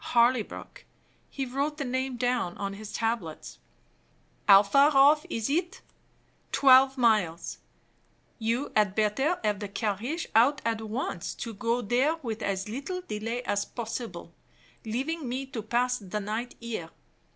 [0.15, 0.83] Harleybrook
[1.29, 3.59] (he wrote the name down on his tablets).
[4.47, 5.83] "How far off is it?"
[6.51, 7.59] Twelve miles.
[8.39, 13.01] "You had better have the carriage out at once, to go there with as little
[13.01, 14.33] delay as possible,
[14.83, 16.89] leaving me to pass the night here.